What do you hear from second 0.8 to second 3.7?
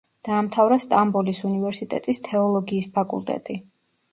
სტამბოლის უნივერსიტეტის თეოლოგიის ფაკულტეტი.